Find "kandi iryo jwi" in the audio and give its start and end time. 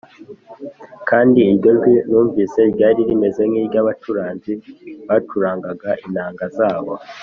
1.09-1.93